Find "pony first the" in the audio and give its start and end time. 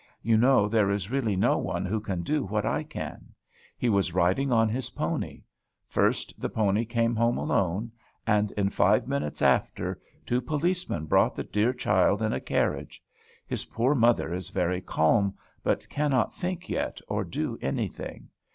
4.89-6.49